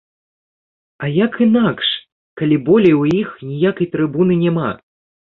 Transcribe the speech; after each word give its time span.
А 1.03 1.09
як 1.25 1.33
інакш, 1.45 1.89
калі 2.41 2.57
болей 2.69 2.93
у 3.01 3.05
іх 3.19 3.29
ніякай 3.49 3.87
трыбуны 3.97 4.39
няма? 4.45 4.71